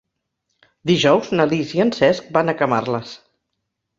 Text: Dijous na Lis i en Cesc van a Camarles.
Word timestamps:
Dijous 0.91 1.29
na 1.39 1.45
Lis 1.51 1.75
i 1.79 1.83
en 1.85 1.93
Cesc 1.99 2.33
van 2.39 2.51
a 2.53 2.57
Camarles. 2.63 3.15